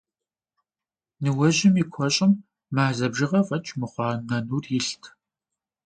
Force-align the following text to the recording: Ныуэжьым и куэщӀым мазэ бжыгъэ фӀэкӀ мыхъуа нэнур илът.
Ныуэжьым 1.23 1.75
и 1.81 1.83
куэщӀым 1.93 2.31
мазэ 2.75 3.07
бжыгъэ 3.11 3.41
фӀэкӀ 3.47 3.73
мыхъуа 3.79 4.09
нэнур 4.27 4.65
илът. 4.77 5.03